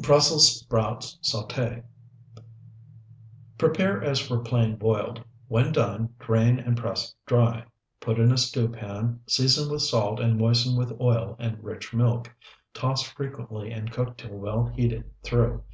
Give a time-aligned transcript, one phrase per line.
[0.00, 1.82] BRUSSELS SPROUTS SAUTE
[3.58, 7.64] Prepare as for plain boiled; when done, drain and press dry;
[7.98, 12.32] put in a stew pan, season with salt, and moisten with oil and rich milk.
[12.72, 15.64] Toss frequently and cook till well heated through.